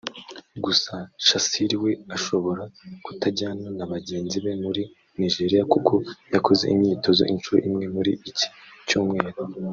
gusa 0.65 0.93
Shassir 1.25 1.71
we 1.83 1.91
ashobora 2.15 2.63
kutajyana 3.05 3.67
na 3.77 3.85
bagenzi 3.91 4.37
be 4.43 4.51
muri 4.63 4.81
Nigeria 5.19 5.63
kuko 5.73 5.93
yakoze 6.33 6.63
imyitozo 6.73 7.23
inshuro 7.33 7.59
imwe 7.69 7.85
muri 7.95 8.11
iki 8.29 8.47
cyumweru 8.87 9.41